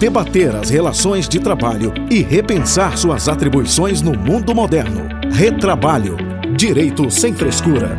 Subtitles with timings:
[0.00, 5.06] debater as relações de trabalho e repensar suas atribuições no mundo moderno.
[5.30, 6.16] Retrabalho.
[6.56, 7.98] Direito sem frescura.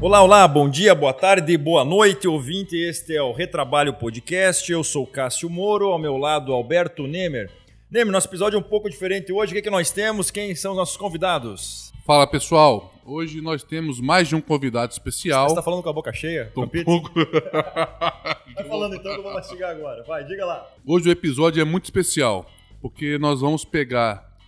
[0.00, 2.76] Olá, olá, bom dia, boa tarde, boa noite, ouvinte.
[2.76, 4.70] Este é o Retrabalho Podcast.
[4.70, 7.50] Eu sou Cássio Moro, ao meu lado Alberto Nemer.
[7.90, 9.50] Nemer, nosso episódio é um pouco diferente hoje.
[9.50, 10.30] O que, é que nós temos?
[10.30, 11.85] Quem são os nossos convidados?
[12.06, 15.48] Fala pessoal, hoje nós temos mais de um convidado especial.
[15.48, 16.52] Você está falando com a boca cheia?
[16.54, 17.10] Tô um pouco...
[18.54, 20.04] Vai falando então que eu vou mastigar agora.
[20.04, 20.70] Vai, diga lá.
[20.86, 22.48] Hoje o episódio é muito especial,
[22.80, 24.38] porque nós vamos pegar,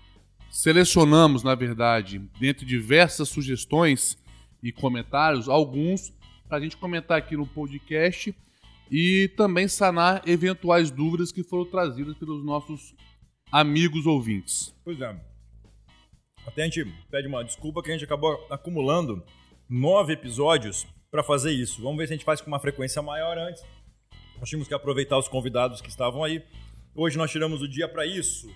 [0.49, 4.17] selecionamos na verdade, dentre diversas sugestões
[4.63, 6.13] e comentários, alguns
[6.49, 8.33] para a gente comentar aqui no podcast
[8.89, 12.95] e também sanar eventuais dúvidas que foram trazidas pelos nossos
[13.51, 14.73] amigos ouvintes.
[14.85, 15.28] Pois é.
[16.49, 19.23] Até a gente pede uma desculpa que a gente acabou acumulando
[19.69, 21.83] nove episódios para fazer isso.
[21.83, 23.63] Vamos ver se a gente faz com uma frequência maior antes.
[24.41, 26.43] Nós tínhamos que aproveitar os convidados que estavam aí.
[26.95, 28.51] Hoje nós tiramos o dia para isso.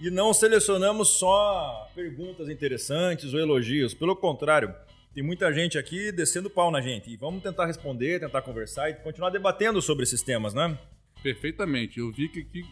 [0.00, 3.94] E não selecionamos só perguntas interessantes ou elogios.
[3.94, 4.72] Pelo contrário,
[5.12, 7.10] tem muita gente aqui descendo pau na gente.
[7.10, 10.78] E vamos tentar responder, tentar conversar e continuar debatendo sobre esses temas, né?
[11.20, 11.98] Perfeitamente.
[11.98, 12.64] Eu vi que aqui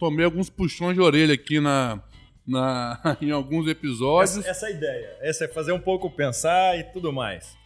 [0.00, 2.02] tomei alguns puxões de orelha aqui na,
[2.46, 4.38] na, em alguns episódios.
[4.38, 5.16] Essa, essa é a ideia.
[5.20, 7.56] Essa é fazer um pouco pensar e tudo mais.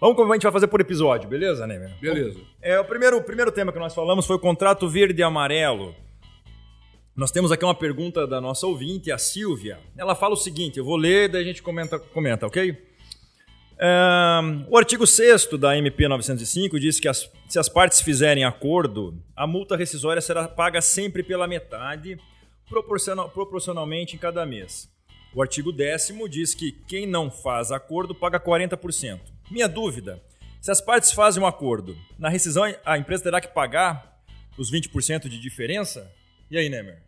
[0.00, 1.96] Vamos como a gente vai fazer por episódio, beleza, né?
[2.00, 2.38] Beleza.
[2.60, 5.94] É, o, primeiro, o primeiro tema que nós falamos foi o contrato verde e amarelo.
[7.16, 9.78] Nós temos aqui uma pergunta da nossa ouvinte, a Silvia.
[9.96, 12.76] Ela fala o seguinte, eu vou ler, daí a gente comenta, comenta ok?
[13.78, 19.14] É, o artigo 6 da MP 905 diz que as, se as partes fizerem acordo,
[19.34, 22.18] a multa rescisória será paga sempre pela metade
[22.68, 24.90] proporcional, proporcionalmente em cada mês.
[25.34, 29.20] O artigo 10 diz que quem não faz acordo paga 40%.
[29.50, 30.22] Minha dúvida:
[30.60, 34.20] se as partes fazem um acordo, na rescisão a empresa terá que pagar
[34.56, 36.10] os 20% de diferença?
[36.50, 37.02] E aí, Nemer?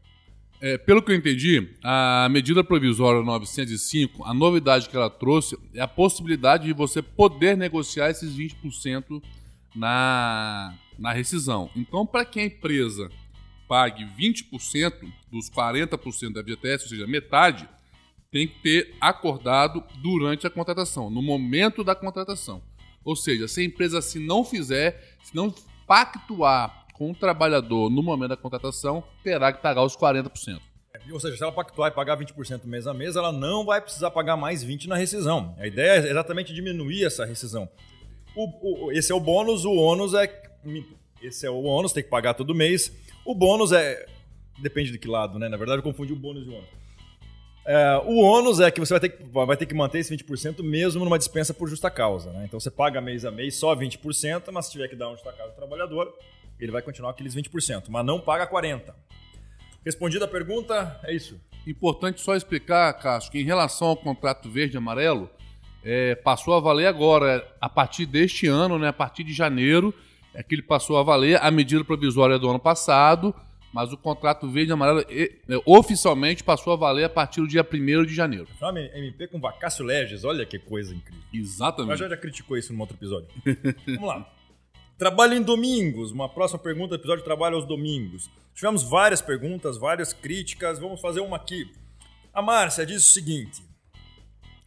[0.60, 5.80] É, pelo que eu entendi, a medida provisória 905, a novidade que ela trouxe é
[5.80, 9.22] a possibilidade de você poder negociar esses 20%
[9.74, 11.70] na, na rescisão.
[11.76, 13.08] Então, para que a empresa
[13.68, 17.68] pague 20% dos 40% da FGTS, ou seja, metade,
[18.30, 22.62] tem que ter acordado durante a contratação, no momento da contratação.
[23.04, 25.54] Ou seja, se a empresa se não fizer, se não
[25.86, 30.60] pactuar com o trabalhador no momento da contratação, terá que pagar os 40%.
[31.10, 34.10] Ou seja, se ela pactuar e pagar 20% mês a mês, ela não vai precisar
[34.10, 35.54] pagar mais 20% na rescisão.
[35.58, 37.68] A ideia é exatamente diminuir essa rescisão.
[38.34, 40.42] O, o, esse é o bônus, o ônus é.
[41.22, 42.92] Esse é o ônus, tem que pagar todo mês.
[43.28, 44.06] O bônus é.
[44.58, 45.50] Depende de que lado, né?
[45.50, 46.68] Na verdade, eu confundi o bônus e o ônus.
[47.66, 50.62] É, o ônus é que você vai ter que, vai ter que manter esse 20%
[50.62, 52.32] mesmo numa dispensa por justa causa.
[52.32, 52.46] Né?
[52.46, 55.30] Então você paga mês a mês só 20%, mas se tiver que dar um justa
[55.32, 56.10] causa ao trabalhador,
[56.58, 58.94] ele vai continuar aqueles 20%, mas não paga 40%.
[59.84, 61.38] Respondida a pergunta, é isso.
[61.66, 65.28] Importante só explicar, Cássio, que em relação ao contrato verde e amarelo,
[65.84, 69.92] é, passou a valer agora, a partir deste ano, né, a partir de janeiro,
[70.34, 73.34] é que ele passou a valer a medida provisória do ano passado,
[73.72, 75.30] mas o contrato verde e amarelo é,
[75.66, 78.48] oficialmente passou a valer a partir do dia 1 de janeiro.
[78.60, 81.22] Nome MP com Vacácio Leges, olha que coisa incrível.
[81.32, 81.88] Exatamente.
[81.88, 83.28] Mas já, já criticou isso no outro episódio.
[83.86, 84.32] Vamos lá.
[84.96, 86.10] Trabalho em domingos.
[86.10, 88.28] Uma próxima pergunta do episódio Trabalho aos domingos.
[88.54, 90.80] Tivemos várias perguntas, várias críticas.
[90.80, 91.70] Vamos fazer uma aqui.
[92.34, 93.62] A Márcia diz o seguinte.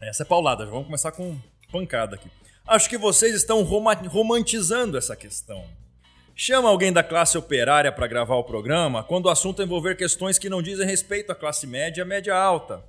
[0.02, 1.38] Essa é paulada, já vamos começar com
[1.72, 2.30] pancada aqui.
[2.72, 5.62] Acho que vocês estão romantizando essa questão.
[6.34, 10.50] Chama alguém da classe operária para gravar o programa quando o assunto envolver questões que
[10.50, 12.82] não dizem respeito à classe média e média alta.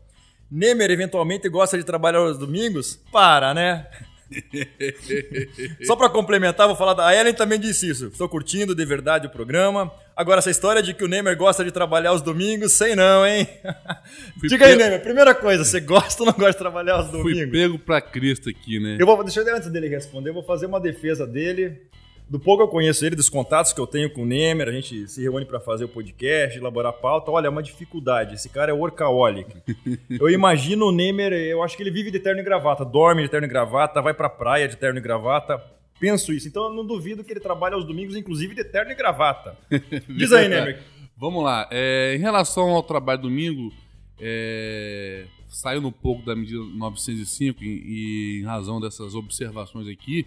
[0.49, 2.95] Nemer eventualmente gosta de trabalhar aos domingos?
[3.11, 3.89] Para, né?
[5.85, 8.07] Só para complementar, vou falar da a Ellen também disse isso.
[8.07, 9.93] Estou curtindo de verdade o programa.
[10.17, 13.49] Agora, essa história de que o Neymar gosta de trabalhar aos domingos, sei não, hein?
[14.45, 17.51] Diga aí, Neymar, primeira coisa, você gosta ou não gosta de trabalhar aos domingos?
[17.51, 18.97] Fui pego pra Cristo aqui, né?
[18.99, 21.81] Eu vou, deixa eu, antes dele responder, eu vou fazer uma defesa dele
[22.33, 25.07] do pouco eu conheço ele, dos contatos que eu tenho com o Nemer, a gente
[25.07, 27.31] se reúne para fazer o podcast, elaborar pauta.
[27.31, 28.37] Olha, é uma dificuldade.
[28.37, 29.55] Esse cara é workaholic.
[30.19, 33.29] eu imagino o Nemer, eu acho que ele vive de terno e gravata, dorme de
[33.29, 35.63] terno e gravata, vai pra praia de terno e gravata.
[36.01, 36.49] Penso isso.
[36.49, 39.55] Então eu não duvido que ele trabalhe aos domingos, inclusive de terno e gravata.
[40.09, 40.81] Diz aí, Nemer.
[41.19, 41.69] Vamos lá.
[41.71, 43.71] É, em relação ao trabalho domingo,
[44.19, 50.27] é, saindo um pouco da medida 905 e, e em razão dessas observações aqui,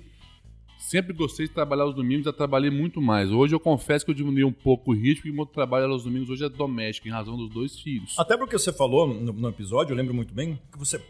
[0.78, 3.32] Sempre gostei de trabalhar os domingos, já trabalhei muito mais.
[3.32, 6.04] Hoje eu confesso que eu diminui um pouco o ritmo e o meu trabalho aos
[6.04, 8.14] domingos hoje é doméstico, em razão dos dois filhos.
[8.20, 11.02] Até porque você falou no, no episódio, eu lembro muito bem, que você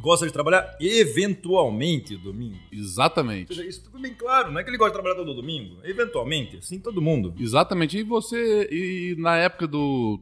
[0.00, 2.56] gosta de trabalhar eventualmente domingo.
[2.72, 3.54] Exatamente.
[3.54, 5.76] Seja, isso tudo bem claro, não é que ele gosta de trabalhar todo domingo.
[5.84, 7.34] Eventualmente, assim todo mundo.
[7.38, 7.98] Exatamente.
[7.98, 10.20] E você, e na época do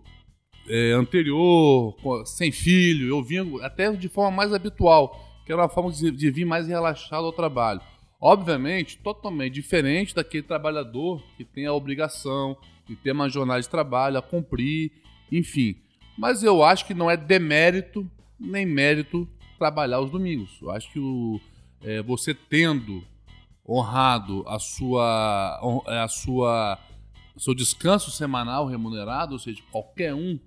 [0.68, 5.90] é, anterior, sem filho, eu vinha até de forma mais habitual, que era uma forma
[5.92, 7.80] de, de vir mais relaxado ao trabalho.
[8.20, 12.56] Obviamente, totalmente diferente daquele trabalhador que tem a obrigação
[12.86, 14.90] de ter uma jornada de trabalho a cumprir,
[15.30, 15.76] enfim.
[16.16, 19.28] Mas eu acho que não é demérito nem mérito
[19.58, 20.58] trabalhar os domingos.
[20.60, 21.40] Eu acho que o,
[21.82, 23.04] é, você tendo
[23.68, 26.78] honrado a sua, hon- a sua
[27.36, 30.40] seu descanso semanal remunerado, ou seja, qualquer um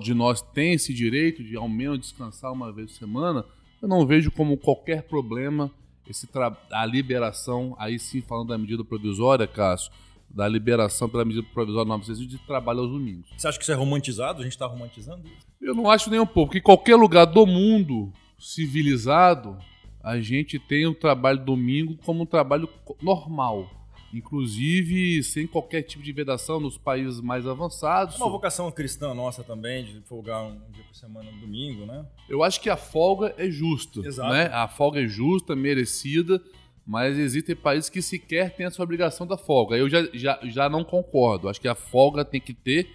[0.00, 3.44] de nós tem esse direito de ao menos descansar uma vez por semana,
[3.82, 5.70] eu não vejo como qualquer problema
[6.10, 6.28] esse
[6.72, 9.92] a liberação, aí sim falando da medida provisória, Cássio,
[10.28, 13.30] da liberação pela medida provisória 900 de trabalho aos domingos.
[13.36, 14.40] Você acha que isso é romantizado?
[14.40, 15.46] A gente está romantizando isso?
[15.60, 19.58] Eu não acho nem um pouco, porque em qualquer lugar do mundo civilizado,
[20.02, 22.68] a gente tem o trabalho domingo como um trabalho
[23.02, 23.68] normal.
[24.12, 28.16] Inclusive, sem qualquer tipo de vedação nos países mais avançados.
[28.16, 32.04] É uma vocação cristã nossa também, de folgar um dia por semana no domingo, né?
[32.28, 34.00] Eu acho que a folga é justa.
[34.00, 34.32] Exato.
[34.32, 34.46] Né?
[34.52, 36.42] A folga é justa, merecida,
[36.84, 39.76] mas existem países que sequer têm essa obrigação da folga.
[39.76, 41.48] Eu já, já, já não concordo.
[41.48, 42.90] Acho que a folga tem que ter.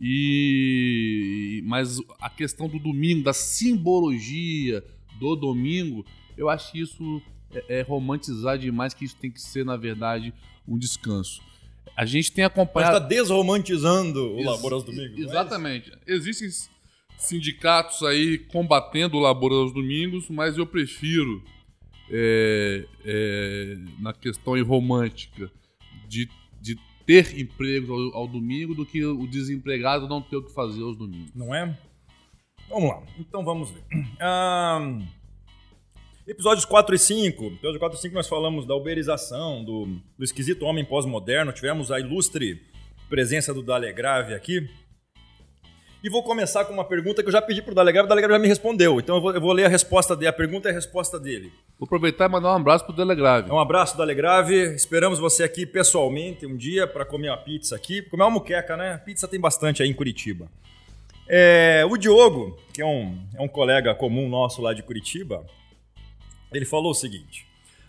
[0.00, 4.82] E mas a questão do domingo, da simbologia
[5.18, 6.04] do domingo,
[6.36, 10.32] eu acho que isso é, é romantizar demais que isso tem que ser, na verdade,
[10.66, 11.40] um descanso.
[11.96, 12.96] A gente tem Mas acompanhado.
[12.96, 15.18] está desromantizando o Ex- labor aos domingos.
[15.18, 15.22] é?
[15.22, 15.92] Exatamente.
[16.06, 16.48] Existem
[17.16, 21.42] sindicatos aí combatendo o labor aos domingos, mas eu prefiro,
[22.10, 25.50] é, é, na questão romântica,
[26.06, 26.28] de,
[26.60, 30.82] de ter empregos ao, ao domingo do que o desempregado não ter o que fazer
[30.82, 31.32] aos domingos.
[31.34, 31.76] Não é?
[32.68, 33.02] Vamos lá.
[33.18, 33.82] Então vamos ver.
[34.20, 34.98] Ah,
[36.26, 37.44] episódios 4 e 5.
[37.46, 39.86] Episódio 4 e 5 nós falamos da uberização, do,
[40.18, 41.52] do esquisito homem pós-moderno.
[41.52, 42.60] Tivemos a ilustre
[43.08, 44.68] presença do Dalegrave aqui.
[46.02, 48.38] E vou começar com uma pergunta que eu já pedi pro Dalegrave, o Dalegrave já
[48.38, 49.00] me respondeu.
[49.00, 51.52] Então eu vou, eu vou ler a resposta dele, a pergunta e a resposta dele.
[51.78, 53.50] Vou aproveitar e mandar um abraço pro Delegrave.
[53.50, 54.54] Um abraço, Dalegrave.
[54.74, 58.02] Esperamos você aqui pessoalmente um dia para comer uma pizza aqui.
[58.02, 58.98] Comer uma muqueca, né?
[59.04, 60.48] Pizza tem bastante aí em Curitiba.
[61.28, 65.44] É, o Diogo, que é um, é um colega comum nosso lá de Curitiba,
[66.56, 67.46] ele falou o seguinte: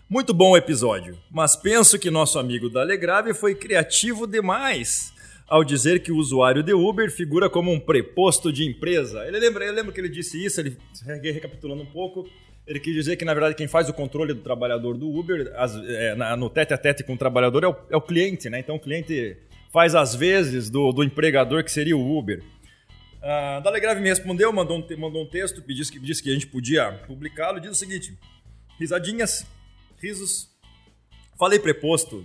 [0.08, 5.12] Muito bom o episódio, mas penso que nosso amigo Dalegrave foi criativo demais
[5.48, 9.24] ao dizer que o usuário de Uber figura como um preposto de empresa.
[9.26, 10.76] Ele lembra, eu lembro que ele disse isso, ele
[11.32, 12.28] recapitulando um pouco.
[12.66, 15.74] Ele quis dizer que, na verdade, quem faz o controle do trabalhador do Uber, as-
[15.74, 18.58] é, na- no tete a tete com o trabalhador, é o, é o cliente, né?
[18.60, 19.38] Então o cliente
[19.72, 22.42] faz as vezes do, do empregador, que seria o Uber.
[23.22, 26.46] A Dalegrave me respondeu, mandou um, mandou um texto, disse que, disse que a gente
[26.46, 27.58] podia publicá-lo.
[27.58, 28.12] Diz o seguinte:
[28.78, 29.46] risadinhas,
[30.00, 30.48] risos.
[31.38, 32.24] Falei preposto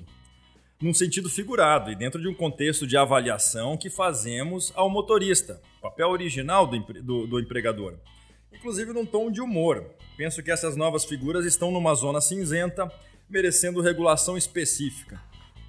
[0.81, 6.09] num sentido figurado e dentro de um contexto de avaliação que fazemos ao motorista, papel
[6.09, 7.95] original do, do- do empregador.
[8.51, 9.85] Inclusive num tom de humor.
[10.17, 12.91] Penso que essas novas figuras estão numa zona cinzenta,
[13.29, 15.19] merecendo regulação específica.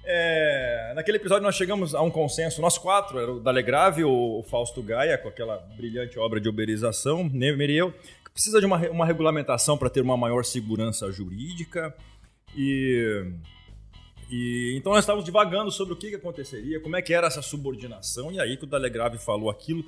[0.03, 4.43] É, naquele episódio nós chegamos a um consenso, nós quatro, era o Dalegrave, o, o
[4.43, 7.91] Fausto Gaia, com aquela brilhante obra de uberização, Nemer e eu,
[8.35, 11.95] precisa de uma, uma regulamentação para ter uma maior segurança jurídica.
[12.53, 13.31] E,
[14.29, 17.41] e então nós estávamos divagando sobre o que, que aconteceria, como é que era essa
[17.41, 19.85] subordinação, e aí que o Dalegrave falou aquilo.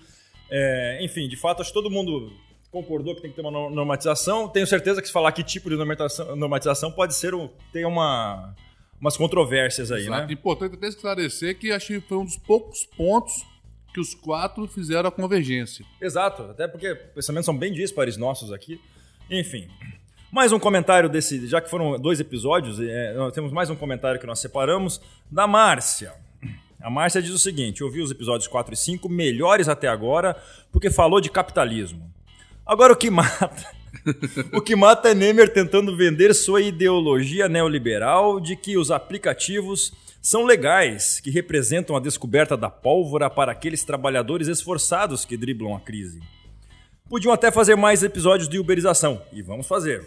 [0.50, 2.32] É, enfim, de fato, acho que todo mundo
[2.72, 4.48] concordou que tem que ter uma no- normatização.
[4.48, 7.34] Tenho certeza que se falar que tipo de normatização, pode ser
[7.74, 8.56] ter uma,
[9.00, 10.25] umas controvérsias aí, Exato.
[10.25, 10.34] né?
[10.34, 13.34] Importante até esclarecer que acho que foi um dos poucos pontos
[13.98, 15.84] que os quatro fizeram a convergência.
[16.00, 18.80] Exato, até porque pensamentos são bem díspares nossos aqui.
[19.27, 19.68] Enfim.
[20.32, 24.20] Mais um comentário desse, já que foram dois episódios, é, nós temos mais um comentário
[24.20, 25.01] que nós separamos,
[25.32, 26.13] da Márcia.
[26.80, 30.36] A Márcia diz o seguinte: ouvi os episódios 4 e 5, melhores até agora,
[30.72, 32.08] porque falou de capitalismo.
[32.63, 33.66] Agora o que mata.
[34.54, 39.92] o que mata é Nemer tentando vender sua ideologia neoliberal de que os aplicativos
[40.27, 45.79] são legais, que representam a descoberta da pólvora para aqueles trabalhadores esforçados que driblam a
[45.79, 46.19] crise.
[47.10, 50.05] Podiam até fazer mais episódios de uberização, e vamos fazer.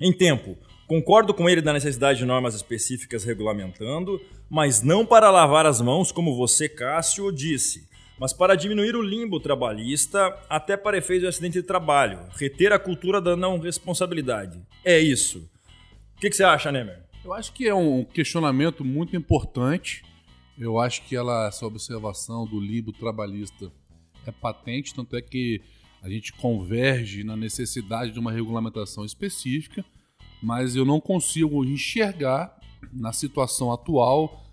[0.00, 0.56] Em tempo,
[0.86, 6.12] concordo com ele da necessidade de normas específicas regulamentando, mas não para lavar as mãos,
[6.12, 7.88] como você, Cássio, disse,
[8.20, 12.78] mas para diminuir o limbo trabalhista até para efeito de acidente de trabalho, reter a
[12.78, 14.62] cultura da não responsabilidade.
[14.84, 15.50] É isso.
[16.16, 17.01] O que, que você acha, Nemer?
[17.24, 20.04] Eu acho que é um questionamento muito importante.
[20.58, 23.70] Eu acho que ela, essa observação do limbo trabalhista
[24.26, 25.60] é patente, tanto é que
[26.02, 29.84] a gente converge na necessidade de uma regulamentação específica,
[30.42, 32.58] mas eu não consigo enxergar
[32.92, 34.44] na situação atual,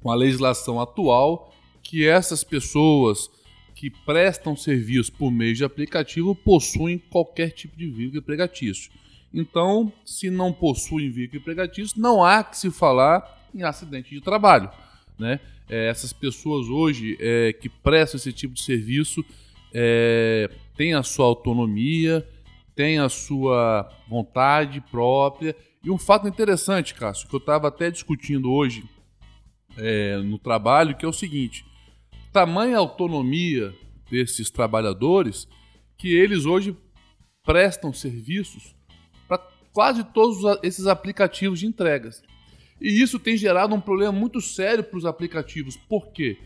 [0.00, 3.30] com a legislação atual, que essas pessoas
[3.74, 8.90] que prestam serviço por meio de aplicativo possuem qualquer tipo de vínculo empregatício.
[9.36, 14.70] Então, se não possuem vínculo empregatício, não há que se falar em acidente de trabalho.
[15.18, 15.38] Né?
[15.68, 19.22] É, essas pessoas hoje é, que prestam esse tipo de serviço
[19.74, 22.26] é, têm a sua autonomia,
[22.74, 25.54] têm a sua vontade própria.
[25.84, 28.84] E um fato interessante, Cássio, que eu estava até discutindo hoje
[29.76, 31.62] é, no trabalho, que é o seguinte:
[32.32, 33.74] tamanha autonomia
[34.10, 35.46] desses trabalhadores
[35.98, 36.74] que eles hoje
[37.44, 38.75] prestam serviços
[39.76, 42.22] quase todos esses aplicativos de entregas.
[42.80, 45.76] E isso tem gerado um problema muito sério para os aplicativos.
[45.76, 46.38] Por quê?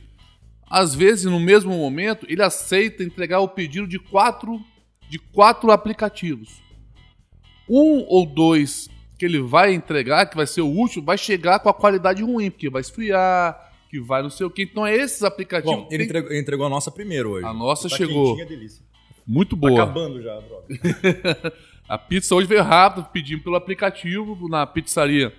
[0.69, 4.61] Às vezes, no mesmo momento, ele aceita entregar o pedido de quatro,
[5.09, 6.61] de quatro aplicativos.
[7.69, 11.69] Um ou dois que ele vai entregar, que vai ser o último, vai chegar com
[11.69, 14.63] a qualidade ruim, porque vai esfriar, que vai não sei o que.
[14.63, 15.73] Então é esses aplicativos.
[15.73, 16.07] Bom, ele, tem...
[16.07, 17.47] entregou, ele entregou, a nossa primeiro hoje.
[17.47, 18.35] A nossa tá chegou.
[18.45, 18.83] delícia.
[19.25, 19.77] Muito boa.
[19.77, 21.53] Tá acabando já, droga.
[21.91, 25.35] a pizza hoje veio rápido, pedindo pelo aplicativo na pizzaria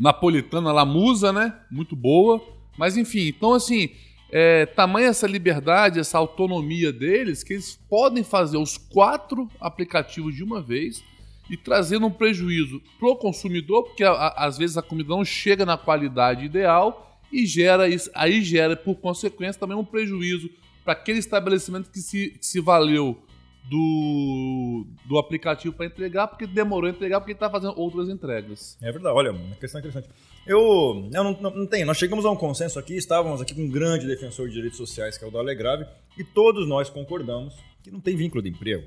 [0.00, 1.54] napolitana Lamusa, né?
[1.70, 2.42] Muito boa.
[2.78, 3.90] Mas enfim, então assim,
[4.30, 10.42] é, tamanha essa liberdade, essa autonomia deles, que eles podem fazer os quatro aplicativos de
[10.42, 11.04] uma vez
[11.50, 15.66] e trazendo um prejuízo pro consumidor, porque a, a, às vezes a comida não chega
[15.66, 20.48] na qualidade ideal e gera isso, aí gera, por consequência, também um prejuízo
[20.82, 23.22] para aquele estabelecimento que se, que se valeu
[23.64, 28.76] do, do aplicativo para entregar, porque demorou a entregar, porque está fazendo outras entregas.
[28.82, 30.08] É verdade, olha, uma questão interessante.
[30.46, 33.62] Eu, eu não, não, não tenho, nós chegamos a um consenso aqui, estávamos aqui com
[33.62, 35.86] um grande defensor de direitos sociais, que é o Dale Grave,
[36.18, 38.84] e todos nós concordamos que não tem vínculo de emprego.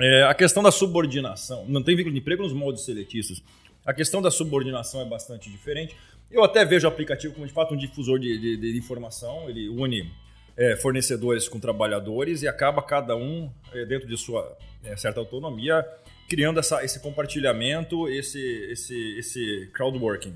[0.00, 3.42] É, a questão da subordinação, não tem vínculo de emprego nos moldes seletistas.
[3.84, 5.96] A questão da subordinação é bastante diferente.
[6.30, 9.68] Eu até vejo o aplicativo como de fato um difusor de, de, de informação, ele
[9.68, 10.10] une
[10.56, 15.86] é, fornecedores com trabalhadores e acaba cada um, é, dentro de sua é, certa autonomia,
[16.28, 18.40] criando essa, esse compartilhamento, esse,
[18.70, 20.34] esse, esse crowdworking.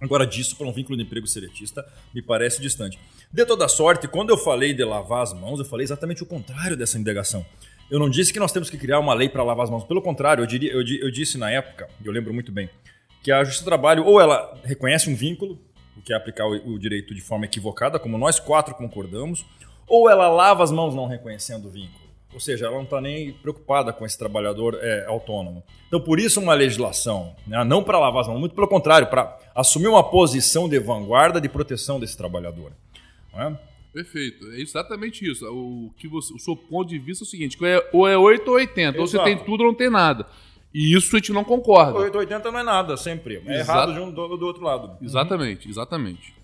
[0.00, 1.84] Agora, disso para um vínculo de emprego seletista
[2.14, 2.98] me parece distante.
[3.32, 6.76] De toda sorte, quando eu falei de lavar as mãos, eu falei exatamente o contrário
[6.76, 7.44] dessa indagação.
[7.90, 9.84] Eu não disse que nós temos que criar uma lei para lavar as mãos.
[9.84, 12.70] Pelo contrário, eu, diria, eu, eu disse na época, eu lembro muito bem,
[13.22, 15.58] que a Justiça do Trabalho ou ela reconhece um vínculo,
[16.08, 19.44] o que é aplicar o, o direito de forma equivocada, como nós quatro concordamos,
[19.86, 22.08] ou ela lava as mãos não reconhecendo o vínculo.
[22.32, 25.62] Ou seja, ela não está nem preocupada com esse trabalhador é, autônomo.
[25.86, 27.62] Então, por isso, uma legislação, né?
[27.64, 31.48] não para lavar as mãos, muito pelo contrário, para assumir uma posição de vanguarda de
[31.48, 32.72] proteção desse trabalhador.
[33.34, 33.52] É?
[33.92, 35.46] Perfeito, é exatamente isso.
[35.46, 38.46] O, que você, o seu ponto de vista é o seguinte: é, ou é 8
[38.48, 39.00] ou 80, Exato.
[39.00, 40.26] ou você tem tudo ou não tem nada.
[40.72, 41.98] E isso a gente não concorda.
[41.98, 43.42] 880 não é nada, sempre.
[43.46, 43.70] É Exato.
[43.70, 44.96] errado de um, do, do, outro lado.
[45.02, 45.70] Exatamente, uhum.
[45.70, 46.34] exatamente.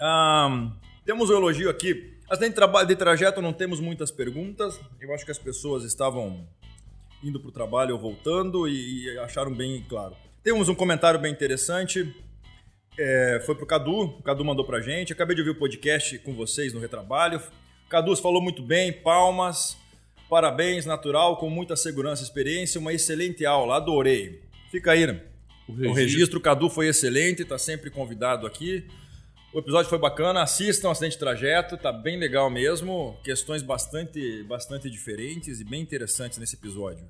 [0.00, 0.70] Um,
[1.04, 2.14] temos um elogio aqui.
[2.30, 4.78] Acidente de, trabalho, de trajeto não temos muitas perguntas.
[5.00, 6.46] Eu acho que as pessoas estavam
[7.22, 10.14] indo para o trabalho ou voltando e, e, acharam bem claro.
[10.42, 12.14] Temos um comentário bem interessante.
[12.96, 14.02] É, foi pro Cadu.
[14.02, 15.12] O Cadu mandou pra gente.
[15.12, 17.40] Acabei de ouvir o podcast com vocês no Retrabalho.
[17.88, 19.76] Cadu falou muito bem, palmas.
[20.28, 24.42] Parabéns, natural, com muita segurança e experiência, uma excelente aula, adorei.
[24.70, 25.22] Fica aí, né?
[25.66, 25.90] O registro.
[25.90, 28.86] o registro, Cadu foi excelente, está sempre convidado aqui.
[29.52, 33.18] O episódio foi bacana, assistam Acidente de Trajeto, tá bem legal mesmo.
[33.24, 37.06] Questões bastante, bastante diferentes e bem interessantes nesse episódio.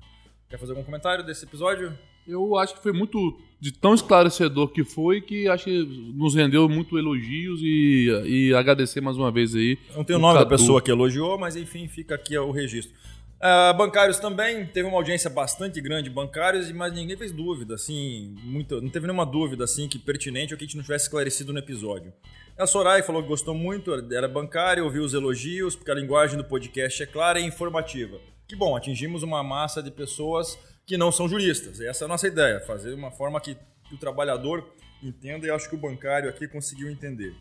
[0.49, 1.97] Quer fazer algum comentário desse episódio?
[2.29, 6.69] Eu acho que foi muito de tão esclarecedor que foi que acho que nos rendeu
[6.69, 9.77] muito elogios e, e agradecer mais uma vez aí.
[9.95, 10.45] Não tem o nome Cadu.
[10.45, 12.93] da pessoa que elogiou, mas enfim, fica aqui o registro.
[13.39, 18.35] Uh, bancários também, teve uma audiência bastante grande de bancários, mas ninguém fez dúvida, assim,
[18.43, 21.53] muito, não teve nenhuma dúvida assim que pertinente ou que a gente não tivesse esclarecido
[21.53, 22.11] no episódio.
[22.57, 26.43] A Soraya falou que gostou muito, era bancária, ouviu os elogios, porque a linguagem do
[26.43, 28.19] podcast é clara e informativa.
[28.45, 30.59] Que bom, atingimos uma massa de pessoas
[30.89, 31.79] que não são juristas.
[31.79, 33.55] Essa é a nossa ideia, fazer uma forma que,
[33.91, 34.67] o trabalhador
[35.03, 37.33] entenda e acho que o bancário aqui conseguiu entender.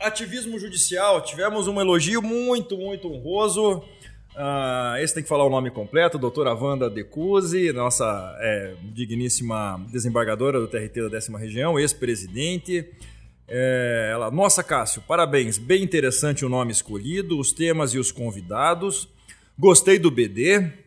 [0.00, 3.78] Ativismo judicial, tivemos um elogio muito, muito honroso.
[4.34, 10.60] Uh, esse tem que falar o nome completo, doutora Wanda Decuzzi, nossa é, digníssima desembargadora
[10.60, 12.88] do TRT da décima região, ex-presidente.
[13.46, 19.08] É, ela, nossa Cássio, parabéns, bem interessante o nome escolhido, os temas e os convidados.
[19.56, 20.83] Gostei do BD,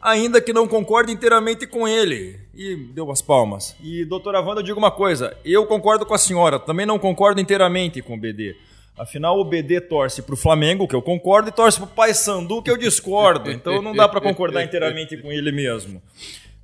[0.00, 2.38] ainda que não concorde inteiramente com ele.
[2.54, 3.76] E deu as palmas.
[3.82, 7.40] E, doutora Wanda, eu digo uma coisa: eu concordo com a senhora, também não concordo
[7.40, 8.56] inteiramente com o BD.
[8.96, 12.76] Afinal, o BD torce pro Flamengo, que eu concordo, e torce pro Paysandu, que eu
[12.76, 13.50] discordo.
[13.50, 16.02] Então não dá para concordar inteiramente com ele mesmo.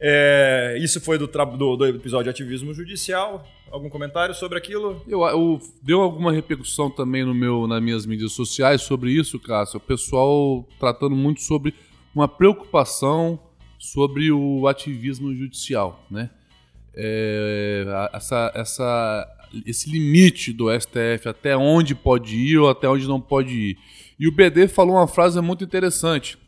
[0.01, 3.47] É, isso foi do, do, do, episódio de ativismo judicial.
[3.71, 5.01] Algum comentário sobre aquilo?
[5.07, 9.79] Eu, eu, deu alguma repercussão também no meu, nas minhas mídias sociais sobre isso, Cássio.
[9.79, 11.73] O pessoal tratando muito sobre
[12.15, 13.39] uma preocupação
[13.79, 16.31] sobre o ativismo judicial, né?
[16.97, 19.29] É, essa, essa,
[19.67, 23.79] esse limite do STF, até onde pode ir ou até onde não pode ir.
[24.19, 26.39] E o BD falou uma frase muito interessante,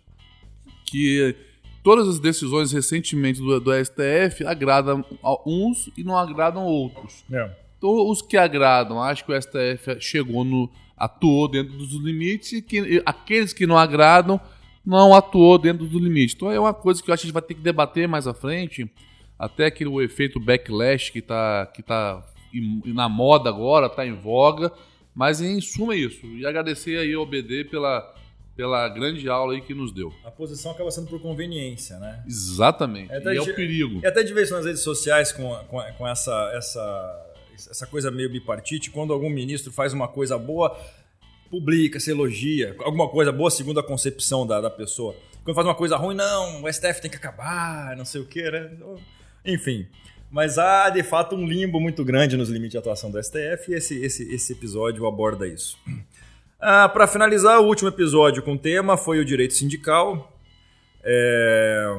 [0.85, 1.35] que
[1.82, 7.25] todas as decisões recentemente do, do STF agradam a uns e não agradam outros.
[7.30, 7.50] É.
[7.76, 10.70] Então, os que agradam, acho que o STF chegou no.
[10.96, 14.40] atuou dentro dos limites, e que, aqueles que não agradam
[14.86, 16.34] não atuou dentro do limite.
[16.36, 18.26] Então é uma coisa que eu acho que a gente vai ter que debater mais
[18.26, 18.88] à frente,
[19.36, 22.24] até que o efeito backlash que está que tá
[22.86, 24.72] na moda agora, está em voga,
[25.14, 26.24] mas em suma é isso.
[26.26, 28.14] E agradecer aí ao BD pela
[28.56, 30.10] pela grande aula aí que nos deu.
[30.24, 32.24] A posição acaba sendo por conveniência, né?
[32.26, 33.12] Exatamente.
[33.12, 34.00] É e é o perigo.
[34.02, 38.30] E até de vez nas redes sociais com, com, com essa, essa, essa coisa meio
[38.30, 40.74] bipartite, quando algum ministro faz uma coisa boa,
[41.50, 45.14] publica, se elogia, alguma coisa boa segundo a concepção da, da pessoa.
[45.44, 48.50] Quando faz uma coisa ruim, não, o STF tem que acabar, não sei o quê,
[48.50, 48.70] né?
[49.44, 49.86] Enfim.
[50.30, 53.74] Mas há, de fato, um limbo muito grande nos limites de atuação do STF e
[53.74, 55.78] esse, esse, esse episódio aborda isso.
[56.60, 60.36] Ah, Para finalizar, o último episódio com o tema foi o direito sindical.
[61.04, 61.96] É...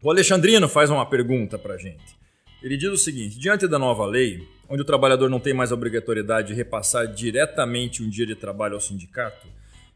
[0.00, 2.16] O Alexandrino faz uma pergunta para gente.
[2.62, 5.74] Ele diz o seguinte: diante da nova lei, onde o trabalhador não tem mais a
[5.74, 9.46] obrigatoriedade de repassar diretamente um dia de trabalho ao sindicato,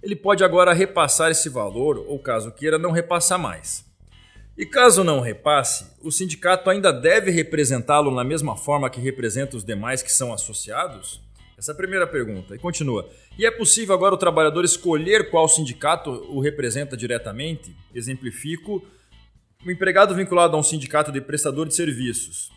[0.02, 3.84] ele pode agora repassar esse valor ou, caso queira, não repassar mais.
[4.56, 9.64] E caso não repasse, o sindicato ainda deve representá-lo na mesma forma que representa os
[9.64, 11.20] demais que são associados?
[11.56, 12.54] Essa é a primeira pergunta.
[12.54, 13.08] E continua.
[13.38, 17.74] E é possível agora o trabalhador escolher qual sindicato o representa diretamente?
[17.94, 18.84] Exemplifico:
[19.64, 22.50] o empregado vinculado a um sindicato de prestador de serviços,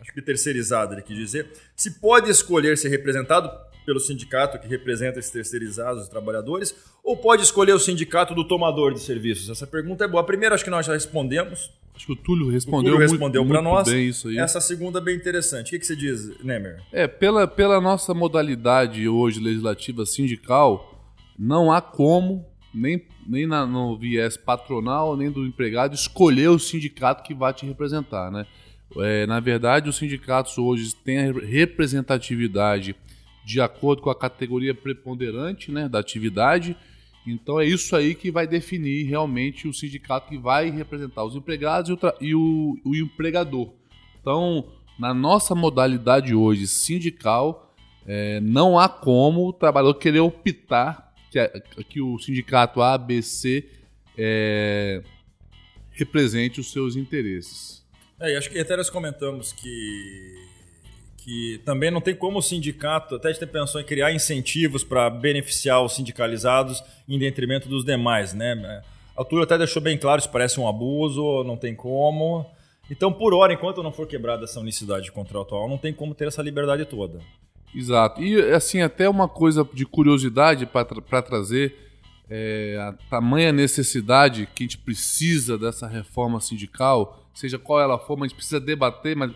[0.00, 3.50] acho que terceirizado, ele quis dizer, se pode escolher ser representado
[3.88, 8.92] pelo sindicato que representa esses terceirizados, os trabalhadores, ou pode escolher o sindicato do tomador
[8.92, 9.48] de serviços?
[9.48, 10.20] Essa pergunta é boa.
[10.20, 11.72] A primeira acho que nós já respondemos.
[11.96, 13.88] Acho que o Túlio respondeu, o Túlio respondeu para nós.
[13.88, 14.38] Bem isso aí.
[14.38, 15.68] Essa segunda é bem interessante.
[15.68, 16.82] O que, que você diz, Nemer?
[16.92, 21.02] É, pela, pela nossa modalidade hoje legislativa sindical,
[21.38, 22.44] não há como,
[22.74, 27.64] nem, nem na, no viés patronal, nem do empregado, escolher o sindicato que vai te
[27.64, 28.46] representar, né?
[28.96, 32.96] É, na verdade, os sindicatos hoje têm a representatividade
[33.44, 36.76] de acordo com a categoria preponderante né, da atividade
[37.30, 41.90] então é isso aí que vai definir realmente o sindicato que vai representar os empregados
[41.90, 43.72] e o, e o, o empregador.
[44.20, 44.66] Então,
[44.98, 47.74] na nossa modalidade hoje sindical,
[48.06, 51.46] é, não há como o trabalhador querer optar que,
[51.84, 53.68] que o sindicato ABC
[54.16, 55.02] é,
[55.90, 57.86] represente os seus interesses.
[58.20, 60.48] É, acho que até nós comentamos que
[61.18, 65.10] que também não tem como o sindicato, até a gente pensou em criar incentivos para
[65.10, 68.82] beneficiar os sindicalizados em detrimento dos demais, né?
[69.14, 72.46] A altura até deixou bem claro, isso parece um abuso, não tem como.
[72.90, 76.40] Então, por hora, enquanto não for quebrada essa unicidade contratual, não tem como ter essa
[76.40, 77.20] liberdade toda.
[77.74, 78.22] Exato.
[78.22, 81.76] E, assim, até uma coisa de curiosidade para tra trazer,
[82.30, 88.16] é, a tamanha necessidade que a gente precisa dessa reforma sindical, seja qual ela for,
[88.16, 89.32] mas a gente precisa debater, mas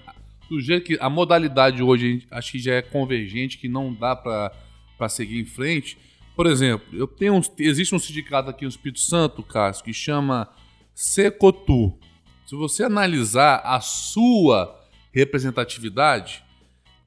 [0.50, 5.08] do jeito que a modalidade hoje acho que já é convergente, que não dá para
[5.08, 5.96] seguir em frente.
[6.34, 10.48] Por exemplo, eu tenho um, existe um sindicato aqui no Espírito Santo, Cássio, que chama
[10.92, 11.96] Secotu.
[12.44, 14.78] Se você analisar a sua
[15.12, 16.42] representatividade,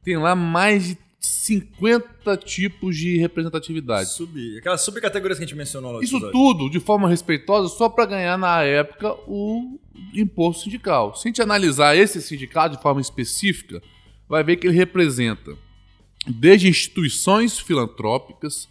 [0.01, 4.09] tem lá mais de 50 tipos de representatividade.
[4.09, 6.03] Sub, aquelas subcategorias que a gente mencionou lá.
[6.03, 6.31] Isso episódio.
[6.31, 9.79] tudo de forma respeitosa só para ganhar na época o
[10.13, 11.15] imposto sindical.
[11.15, 13.81] Se a gente analisar esse sindicato de forma específica,
[14.27, 15.55] vai ver que ele representa
[16.27, 18.67] desde instituições filantrópicas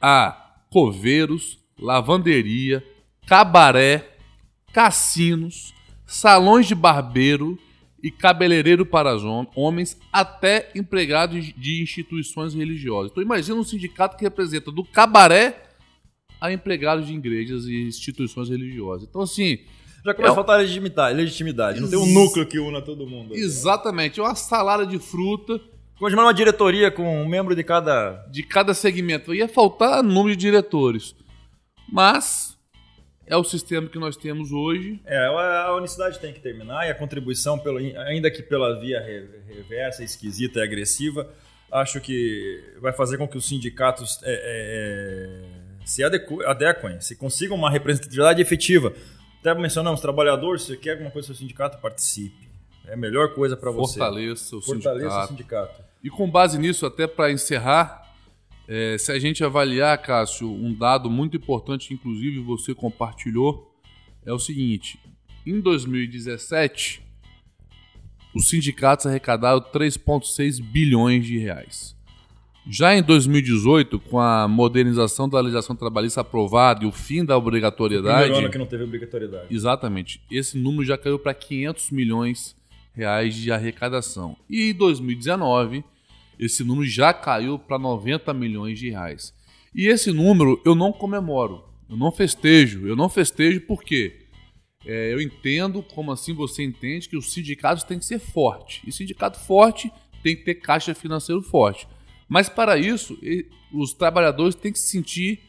[0.00, 2.84] a coveiros, lavanderia,
[3.26, 4.16] cabaré,
[4.72, 5.74] cassinos,
[6.06, 7.58] salões de barbeiro
[8.04, 9.16] e cabeleireiro para
[9.56, 13.10] homens, até empregados de instituições religiosas.
[13.10, 15.62] Então imagina um sindicato que representa do cabaré
[16.38, 19.08] a empregados de igrejas e instituições religiosas.
[19.08, 19.60] Então assim,
[20.04, 21.80] já começa é, a faltar legitimidade, legitimidade.
[21.80, 23.34] Não tem um núcleo que una todo mundo.
[23.34, 24.20] Exatamente.
[24.20, 25.58] É uma salada de fruta.
[25.98, 28.26] Como uma diretoria com um membro de cada...
[28.30, 29.34] De cada segmento.
[29.34, 31.14] Ia faltar número de diretores.
[31.90, 32.53] Mas
[33.26, 35.00] é o sistema que nós temos hoje.
[35.04, 40.04] É, a unicidade tem que terminar e a contribuição, pelo, ainda que pela via reversa,
[40.04, 41.28] esquisita e agressiva,
[41.74, 44.38] Acho que vai fazer com que os sindicatos é, é,
[45.82, 48.92] é se adequem, se consigam uma representatividade efetiva.
[49.40, 52.48] Até mencionamos, trabalhador, se quer alguma coisa do seu sindicato, participe.
[52.86, 53.98] É a melhor coisa para você.
[53.98, 55.24] Fortaleça o Fortaleça sindicato.
[55.24, 55.84] o sindicato.
[56.04, 58.03] E com base nisso, até para encerrar,
[58.66, 63.70] é, se a gente avaliar, Cássio, um dado muito importante, inclusive você compartilhou,
[64.24, 64.98] é o seguinte:
[65.46, 67.02] em 2017,
[68.34, 71.94] os sindicatos arrecadaram 3,6 bilhões de reais.
[72.66, 78.22] Já em 2018, com a modernização da legislação trabalhista aprovada e o fim da obrigatoriedade.
[78.22, 79.54] Primeiro ano que não teve obrigatoriedade.
[79.54, 80.22] Exatamente.
[80.30, 82.56] Esse número já caiu para 500 milhões
[82.94, 84.34] reais de arrecadação.
[84.48, 85.84] E em 2019,
[86.38, 89.34] esse número já caiu para 90 milhões de reais.
[89.74, 92.86] E esse número eu não comemoro, eu não festejo.
[92.86, 94.24] Eu não festejo porque
[94.86, 98.82] é, eu entendo como assim você entende que os sindicatos têm que ser forte.
[98.86, 99.90] E sindicato forte
[100.22, 101.88] tem que ter caixa financeiro forte.
[102.28, 103.18] Mas para isso,
[103.72, 105.40] os trabalhadores têm que se sentir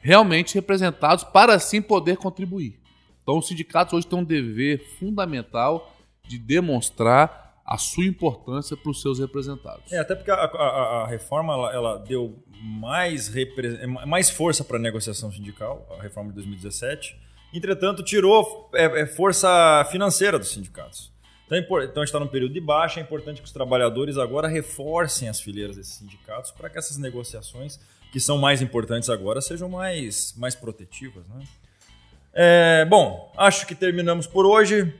[0.00, 2.78] realmente representados para assim poder contribuir.
[3.22, 9.00] Então, os sindicatos hoje têm um dever fundamental de demonstrar a sua importância para os
[9.00, 9.92] seus representados.
[9.92, 13.30] É, até porque a, a, a reforma ela, ela, deu mais,
[14.08, 17.16] mais força para a negociação sindical, a reforma de 2017.
[17.54, 21.12] Entretanto, tirou é, é, força financeira dos sindicatos.
[21.46, 24.18] Então, é então a gente está num período de baixa, é importante que os trabalhadores
[24.18, 27.78] agora reforcem as fileiras desses sindicatos para que essas negociações,
[28.10, 31.24] que são mais importantes agora, sejam mais, mais protetivas.
[31.28, 31.44] Né?
[32.32, 34.92] É, bom, acho que terminamos por hoje.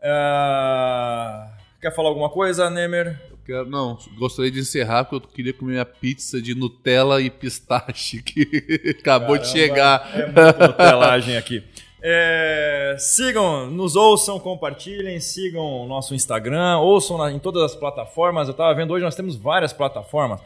[0.00, 1.57] É...
[1.80, 3.20] Quer falar alguma coisa, Nemer?
[3.68, 8.96] Não, gostaria de encerrar porque eu queria comer minha pizza de Nutella e pistache que
[9.00, 10.10] acabou Caramba, de chegar.
[10.12, 11.64] É muita Nutelagem aqui.
[12.02, 18.48] É, sigam, nos ouçam, compartilhem, sigam o nosso Instagram, ouçam na, em todas as plataformas.
[18.48, 20.40] Eu estava vendo hoje, nós temos várias plataformas.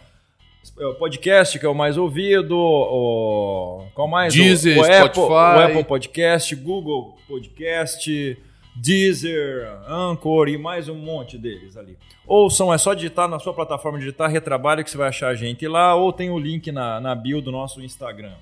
[0.78, 3.84] O podcast, que é o mais ouvido, o.
[3.94, 4.32] Qual mais?
[4.32, 5.06] Deezer, o, o Spotify.
[5.06, 8.38] Apple, o Apple Podcast, Google Podcast,
[8.74, 11.96] Deezer, Anchor e mais um monte deles ali.
[12.26, 15.66] Ouçam, é só digitar na sua plataforma, digitar Retrabalho que você vai achar a gente
[15.68, 18.32] lá, ou tem o link na, na bio do nosso Instagram.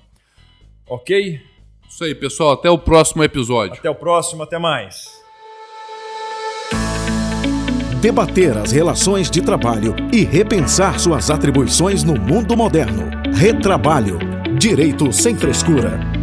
[0.87, 1.41] Ok?
[1.87, 2.53] Isso aí, pessoal.
[2.53, 3.77] Até o próximo episódio.
[3.77, 5.21] Até o próximo, até mais.
[8.01, 13.09] Debater as relações de trabalho e repensar suas atribuições no mundo moderno.
[13.35, 14.17] Retrabalho.
[14.57, 16.20] Direito sem frescura.